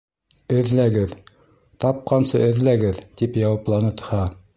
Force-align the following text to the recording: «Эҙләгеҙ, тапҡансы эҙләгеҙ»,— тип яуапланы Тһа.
«Эҙләгеҙ, 0.59 1.11
тапҡансы 1.85 2.41
эҙләгеҙ»,— 2.47 3.03
тип 3.21 3.39
яуапланы 3.43 3.93
Тһа. 4.01 4.23